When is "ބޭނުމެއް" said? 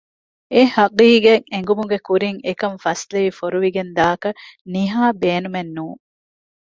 5.21-5.71